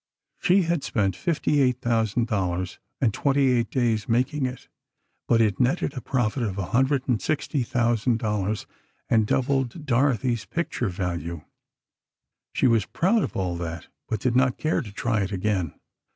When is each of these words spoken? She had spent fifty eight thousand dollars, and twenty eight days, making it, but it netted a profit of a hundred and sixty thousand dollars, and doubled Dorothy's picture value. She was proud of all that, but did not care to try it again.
She 0.39 0.63
had 0.63 0.83
spent 0.83 1.15
fifty 1.15 1.61
eight 1.61 1.79
thousand 1.79 2.25
dollars, 2.25 2.79
and 2.99 3.13
twenty 3.13 3.51
eight 3.51 3.69
days, 3.69 4.09
making 4.09 4.47
it, 4.47 4.67
but 5.27 5.41
it 5.41 5.59
netted 5.59 5.93
a 5.93 6.01
profit 6.01 6.41
of 6.41 6.57
a 6.57 6.65
hundred 6.73 7.07
and 7.07 7.21
sixty 7.21 7.61
thousand 7.61 8.17
dollars, 8.17 8.65
and 9.11 9.27
doubled 9.27 9.85
Dorothy's 9.85 10.45
picture 10.45 10.89
value. 10.89 11.43
She 12.51 12.65
was 12.65 12.87
proud 12.87 13.21
of 13.23 13.35
all 13.37 13.55
that, 13.57 13.89
but 14.09 14.19
did 14.21 14.35
not 14.35 14.57
care 14.57 14.81
to 14.81 14.91
try 14.91 15.21
it 15.21 15.31
again. 15.31 15.75